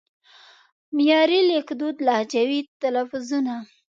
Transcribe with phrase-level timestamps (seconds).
[0.95, 3.55] معیاري لیکدود لهجوي تلفظونه